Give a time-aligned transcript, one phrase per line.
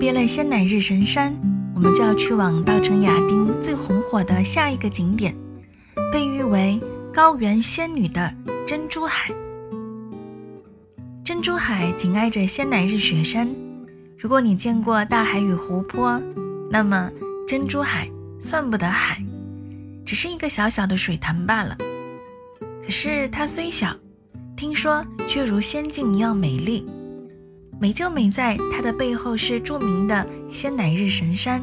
[0.00, 1.30] 别了仙乃日神山，
[1.74, 5.36] 我们就要去往稻城亚丁最红火的下一个景点，
[6.10, 6.80] 被誉为
[7.12, 8.34] 高原仙女的
[8.66, 9.30] 珍珠海。
[11.22, 13.54] 珍珠海紧挨着仙乃日雪山，
[14.18, 16.18] 如果你见过大海与湖泊，
[16.70, 17.10] 那么
[17.46, 18.10] 珍珠海
[18.40, 19.22] 算不得海，
[20.06, 21.76] 只是一个小小的水潭罢了。
[22.82, 23.94] 可是它虽小，
[24.56, 26.88] 听说却如仙境一样美丽。
[27.80, 31.62] 美就美在它的背后是著名的仙乃日神山，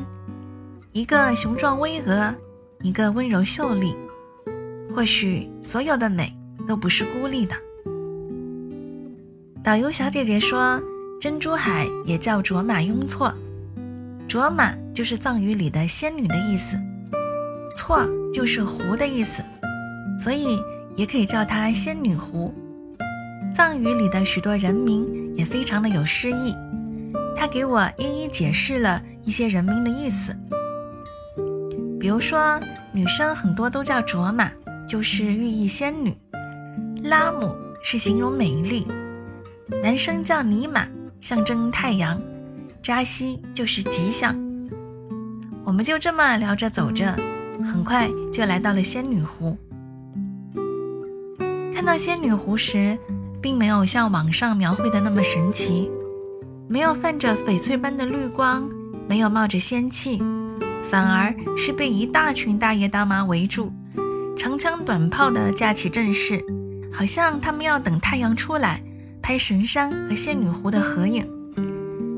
[0.91, 2.33] 一个雄壮巍峨，
[2.81, 3.95] 一个温柔秀丽。
[4.91, 6.35] 或许所有的美
[6.67, 7.55] 都不是孤立的。
[9.63, 10.81] 导游小姐姐说，
[11.21, 13.31] 珍珠海也叫卓玛雍措，
[14.27, 16.79] 卓玛就是藏语里的仙女的意思，
[17.75, 17.99] 措
[18.33, 19.43] 就是湖的意思，
[20.19, 20.59] 所以
[20.95, 22.51] 也可以叫它仙女湖。
[23.53, 26.53] 藏语里的许多人名也非常的有诗意，
[27.35, 30.35] 他给我一一解释了一些人名的意思。
[31.99, 32.59] 比如说，
[32.93, 34.51] 女生很多都叫卓玛，
[34.87, 36.11] 就是寓意仙女；
[37.03, 38.85] 拉姆是形容美丽；
[39.81, 40.87] 男生叫尼玛，
[41.19, 42.17] 象征太阳；
[42.83, 44.35] 扎西就是吉祥。
[45.65, 47.11] 我们就这么聊着走着，
[47.65, 49.57] 很快就来到了仙女湖。
[51.73, 52.97] 看到仙女湖时，
[53.41, 55.89] 并没有像网上描绘的那么神奇，
[56.67, 58.67] 没有泛着翡翠般的绿光，
[59.07, 60.21] 没有冒着仙气，
[60.83, 63.71] 反而是被一大群大爷大妈围住，
[64.37, 66.43] 长枪短炮的架起阵势，
[66.91, 68.81] 好像他们要等太阳出来
[69.21, 71.25] 拍神山和仙女湖的合影。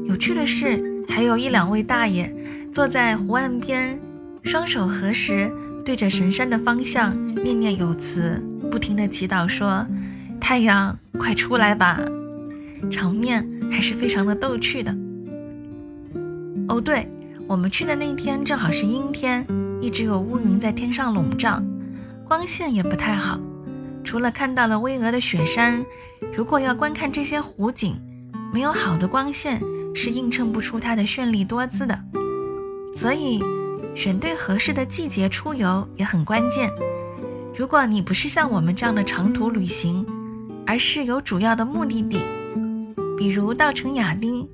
[0.05, 2.33] 有趣的是，还有一两位大爷
[2.71, 3.99] 坐在湖岸边，
[4.43, 5.51] 双手合十，
[5.85, 9.85] 对着神山的方向念念有词，不停地祈祷说。
[10.39, 11.99] 太阳快出来吧，
[12.89, 14.95] 场面还是非常的逗趣的。
[16.67, 17.07] 哦，对，
[17.47, 19.45] 我们去的那一天正好是阴天，
[19.81, 21.61] 一直有乌云在天上笼罩，
[22.25, 23.39] 光线也不太好。
[24.03, 25.85] 除了看到了巍峨的雪山，
[26.35, 27.99] 如果要观看这些湖景，
[28.53, 29.61] 没有好的光线
[29.93, 31.99] 是映衬不出它的绚丽多姿的。
[32.95, 33.43] 所以，
[33.93, 36.71] 选对合适的季节出游也很关键。
[37.55, 40.05] 如果你不是像我们这样的长途旅行，
[40.69, 42.23] 而是有主要的目的地，
[43.17, 44.47] 比如稻城亚丁。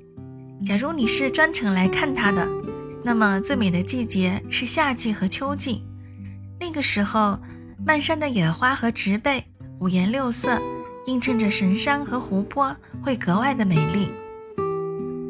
[0.64, 2.48] 假如你是专程来看它的，
[3.04, 5.82] 那么最美的季节是夏季和秋季。
[6.58, 7.38] 那个时候，
[7.84, 9.44] 漫山的野花和植被
[9.78, 10.58] 五颜六色，
[11.04, 14.08] 映衬着神山和湖泊，会格外的美丽。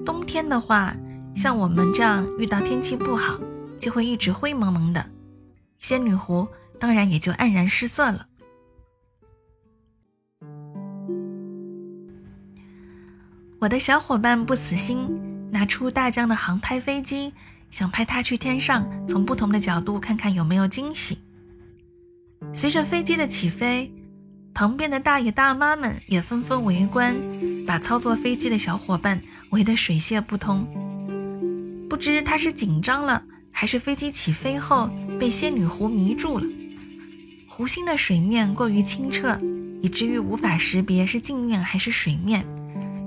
[0.05, 0.95] 冬天的话，
[1.35, 3.37] 像我们这样遇到天气不好，
[3.81, 5.05] 就会一直灰蒙蒙的，
[5.81, 6.47] 仙女湖
[6.79, 8.29] 当然也就黯然失色了。
[13.67, 15.09] 我的小伙伴不死心，
[15.51, 17.33] 拿出大疆的航拍飞机，
[17.69, 21.19] 想派它去天上，从不同的角度看看有没有惊喜。
[22.55, 23.93] 随着飞机的起飞，
[24.55, 27.17] 旁边的大爷大妈们也纷纷围观，
[27.67, 30.65] 把操作飞机的小伙伴围得水泄不通。
[31.91, 34.89] 不知他是紧张了，还是飞机起飞后
[35.19, 36.47] 被仙女湖迷住了。
[37.49, 39.37] 湖心的水面过于清澈，
[39.83, 42.47] 以至于无法识别是镜面还是水面。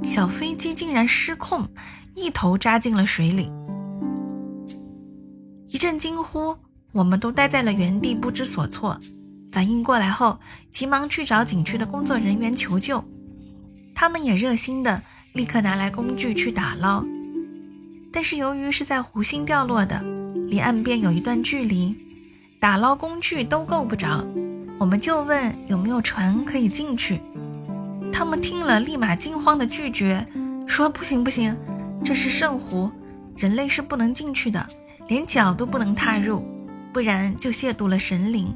[0.03, 1.67] 小飞机竟然失控，
[2.15, 3.49] 一头扎进了水里。
[5.67, 6.55] 一阵惊呼，
[6.91, 8.99] 我们都呆在了原地，不知所措。
[9.51, 10.39] 反应过来后，
[10.71, 13.03] 急忙去找景区的工作人员求救。
[13.93, 15.01] 他们也热心的，
[15.33, 17.03] 立刻拿来工具去打捞。
[18.11, 20.01] 但是由于是在湖心掉落的，
[20.49, 21.95] 离岸边有一段距离，
[22.59, 24.25] 打捞工具都够不着。
[24.79, 27.21] 我们就问有没有船可以进去。
[28.11, 30.25] 他们听了，立马惊慌的拒绝，
[30.67, 31.55] 说：“不行不行，
[32.03, 32.89] 这是圣湖，
[33.35, 34.65] 人类是不能进去的，
[35.07, 36.43] 连脚都不能踏入，
[36.93, 38.53] 不然就亵渎了神灵。”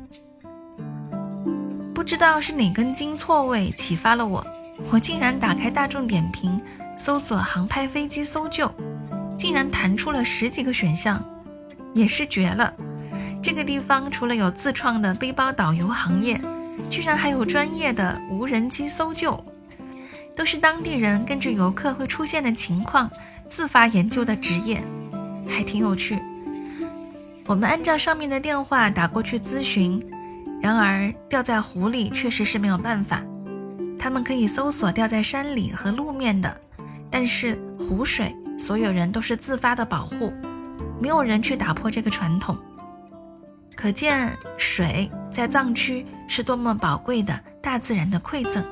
[1.96, 4.46] 不知道是哪根筋错位启发了我，
[4.92, 6.60] 我竟然打开大众点评，
[6.98, 8.70] 搜索航拍飞机搜救，
[9.38, 11.24] 竟然弹出了十几个选项，
[11.94, 12.74] 也是绝了。
[13.42, 16.40] 这个地方除了有自创的背包导游行业。
[16.90, 19.44] 居然还有专业的无人机搜救，
[20.36, 23.10] 都是当地人根据游客会出现的情况
[23.48, 24.84] 自发研究的职业，
[25.48, 26.20] 还挺有趣。
[27.46, 30.02] 我们按照上面的电话打过去咨询，
[30.62, 33.22] 然而掉在湖里确实是没有办法。
[34.00, 36.56] 他们可以搜索掉在山里和路面的，
[37.10, 40.34] 但是湖水所有人都是自发的保护，
[41.02, 42.58] 没有人去打破这个传统。
[43.84, 48.64] 可见水在藏区是多么宝贵的大自然的馈赠。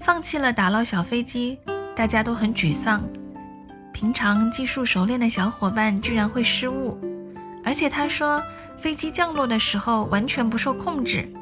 [0.00, 1.56] 放弃了打捞小飞机，
[1.94, 3.08] 大家都很沮丧。
[3.92, 6.98] 平常技术熟练的小伙伴居然会失误，
[7.64, 8.42] 而且他说
[8.76, 11.32] 飞机降落的时候完全不受控制，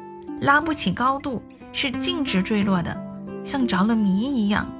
[0.41, 1.41] 拉不起高度，
[1.73, 2.95] 是径直坠落的，
[3.43, 4.71] 像着了迷一样。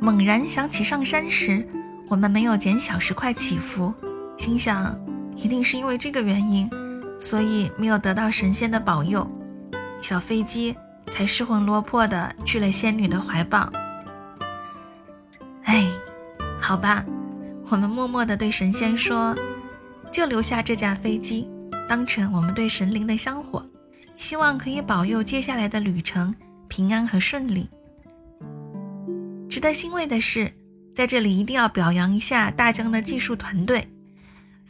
[0.00, 1.68] 猛然想起上山时
[2.08, 3.92] 我们没有减小石块起伏，
[4.38, 4.98] 心想
[5.36, 6.70] 一定是因为这个原因，
[7.20, 9.28] 所以没有得到神仙的保佑，
[10.00, 10.74] 小飞机
[11.08, 13.72] 才失魂落魄的去了仙女的怀抱。
[15.64, 15.84] 哎。
[16.60, 17.04] 好吧，
[17.68, 19.36] 我们默默地对神仙说，
[20.10, 21.46] 就留下这架飞机，
[21.86, 23.62] 当成我们对神灵的香火，
[24.16, 26.34] 希望可以保佑接下来的旅程
[26.66, 27.68] 平安和顺利。
[29.46, 30.50] 值得欣慰的是，
[30.94, 33.86] 在这里一定要表扬一下大疆的技术团队。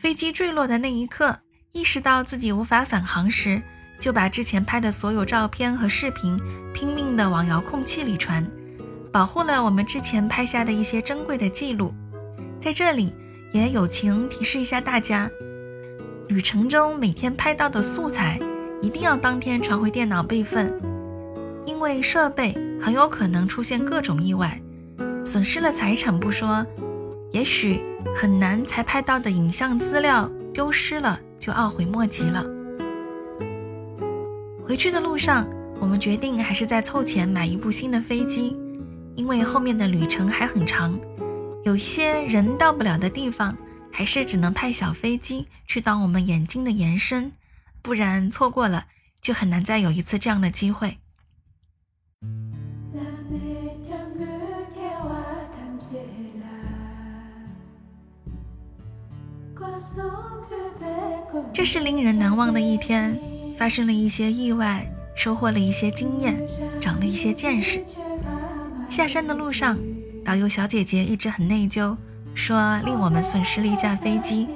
[0.04, 1.34] 飞机坠落的那一刻，
[1.72, 3.62] 意识到自己无法返航时，
[3.98, 6.38] 就把之前拍的所有照片和视频
[6.74, 8.46] 拼命地往遥控器里传。
[9.10, 11.94] 保护了我们之前拍下的一些珍贵的记录，
[12.60, 13.14] 在这里
[13.54, 15.26] 也友情提示一下大家：
[16.28, 18.38] 旅程中每天拍到的素材
[18.82, 20.70] 一定要当天传回电脑备份，
[21.64, 24.60] 因为设备很有可能出现各种意外，
[25.24, 26.66] 损失了财产不说，
[27.32, 27.80] 也许
[28.12, 32.44] 很难才拍到的影像资料丢失了就懊悔莫及了。
[34.64, 35.48] 回去的路上，
[35.78, 38.56] 我们决定还是再凑钱买一部新的飞机。
[39.16, 40.98] 因为后面的旅程还很长，
[41.64, 43.56] 有些人到不了的地方，
[43.92, 47.30] 还是只能派小飞机去当我们眼睛的延伸，
[47.80, 48.86] 不然错过了
[49.20, 50.98] 就很难再有一次这样的机会。
[61.54, 63.16] 这是令人难忘的一天，
[63.56, 64.84] 发生了一些意外，
[65.14, 66.36] 收获了一些经验，
[66.80, 67.80] 长了一些见识。
[68.88, 69.78] 下山的路上，
[70.24, 71.96] 导游小姐姐一直很内疚，
[72.34, 74.48] 说令我们损失了一架飞机，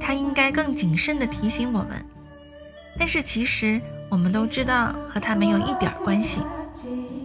[0.00, 2.04] 她应该更谨慎地提醒我们。
[2.98, 6.40] 但是其实我们都知道和她没有一点关系。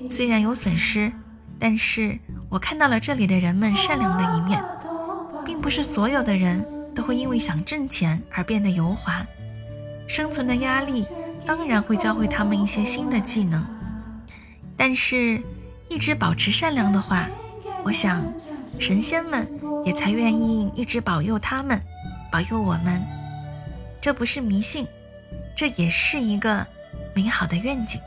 [0.07, 1.11] 虽然有损失，
[1.57, 2.15] 但是
[2.47, 4.63] 我看到了这里的人们善良的一面，
[5.43, 6.63] 并不是所有的人
[6.95, 9.25] 都会因为想挣钱而变得油滑。
[10.07, 11.05] 生存的压力
[11.45, 13.63] 当然会教会他们一些新的技能，
[14.77, 15.41] 但是。
[15.87, 17.29] 一直保持善良的话，
[17.83, 18.25] 我想
[18.79, 19.47] 神仙们
[19.85, 21.79] 也才愿意一直保佑他们，
[22.31, 22.99] 保佑我们。
[24.01, 24.87] 这不是迷信，
[25.55, 26.65] 这也是一个
[27.13, 28.01] 美好的愿景。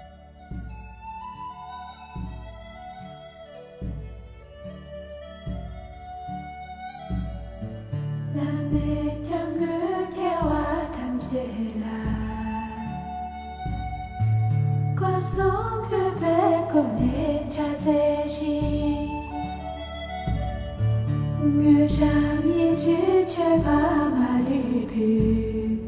[21.99, 24.49] Jamais tu tu vas mal
[24.93, 25.79] pu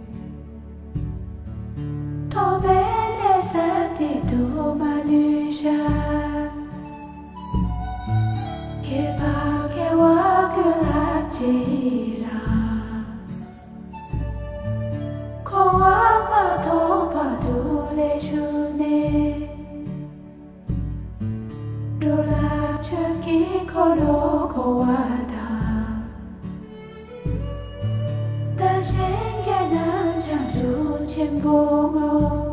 [2.31, 2.89] Tomber
[15.62, 15.79] 我
[16.31, 17.49] 把头发都
[17.95, 18.29] 勒出
[18.79, 19.49] 你
[22.00, 24.07] 都拉着一口六
[24.49, 24.88] 口啊
[25.29, 25.35] 大
[28.57, 28.97] 大青
[29.45, 31.07] 天哪像如
[31.40, 32.50] 不够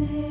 [0.00, 0.29] made.